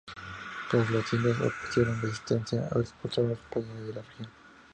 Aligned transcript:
Pero 0.71 0.83
los 0.89 1.13
indios 1.13 1.39
opusieron 1.39 2.01
resistencia 2.01 2.67
y 2.75 2.79
expulsaron 2.79 3.27
a 3.27 3.33
los 3.35 3.39
españoles 3.39 3.85
de 3.89 3.93
la 3.93 4.01
región. 4.01 4.29